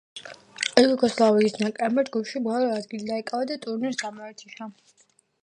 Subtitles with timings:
[0.83, 4.73] იუგოსლავიის ნაკრებმა ჯგუფში ბოლო ადგილი დაიკვა და ტურნირს გამოეთიშა.